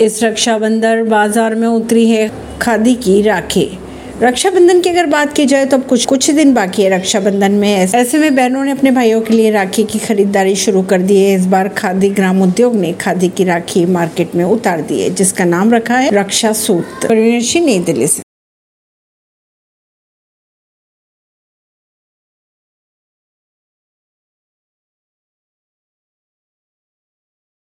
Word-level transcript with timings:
इस 0.00 0.22
रक्षाबंधन 0.22 1.08
बाज़ार 1.08 1.54
में 1.54 1.66
उतरी 1.68 2.08
है 2.08 2.30
खादी 2.62 2.94
की 2.96 3.20
राखी। 3.22 3.66
रक्षाबंधन 4.22 4.80
की 4.80 4.88
अगर 4.90 5.06
बात 5.06 5.32
की 5.32 5.44
जाए 5.46 5.66
तो 5.66 5.76
अब 5.76 5.84
कुछ 5.84 6.04
कुछ 6.06 6.30
दिन 6.30 6.52
बाकी 6.54 6.82
है 6.82 6.88
रक्षाबंधन 6.90 7.52
में। 7.52 7.68
ऐसे 7.68 8.18
में 8.18 8.34
बहनों 8.36 8.64
ने 8.64 8.70
अपने 8.70 8.90
भाइयों 8.90 9.20
के 9.20 9.34
लिए 9.34 9.50
राखी 9.50 9.84
की 9.84 9.98
खरीदारी 9.98 10.54
शुरू 10.56 10.82
कर 10.84 11.02
दी 11.02 11.18
है। 11.18 11.34
इस 11.34 11.46
बार 11.46 11.68
खादी 11.68 12.08
ग्राम 12.10 12.42
उद्योग 12.42 12.74
ने 12.74 12.92
खादी 13.00 13.28
की 13.28 13.44
राखी 13.44 13.84
मार्केट 13.86 14.34
में 14.34 14.44
उतार 14.44 14.80
दी 14.80 15.00
है, 15.00 15.10
जिसका 15.10 15.44
नाम 15.46 15.74
रखा 15.74 15.96
है 15.96 16.10
रक्षा 16.14 16.52
सूत्र 16.54 17.14
नई 17.56 17.78
दिल्ली 17.80 18.06
से। 18.06 18.23